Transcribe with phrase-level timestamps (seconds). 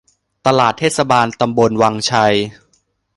[0.45, 2.35] ตลาดเทศบาลตำบลวังชัย